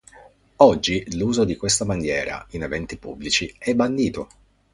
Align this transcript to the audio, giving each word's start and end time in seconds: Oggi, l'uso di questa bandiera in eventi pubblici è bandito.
Oggi, 0.55 1.15
l'uso 1.15 1.43
di 1.43 1.55
questa 1.55 1.85
bandiera 1.85 2.43
in 2.53 2.63
eventi 2.63 2.97
pubblici 2.97 3.53
è 3.59 3.75
bandito. 3.75 4.29